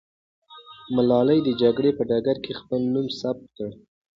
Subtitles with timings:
[0.95, 3.69] ملالۍ د جګړې په ډګر کې خپل نوم ثبت کړ.